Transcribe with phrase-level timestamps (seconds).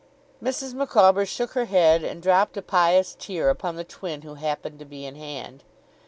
[0.43, 0.73] Mrs.
[0.73, 4.85] Micawber shook her head, and dropped a pious tear upon the twin who happened to
[4.85, 5.63] be in hand.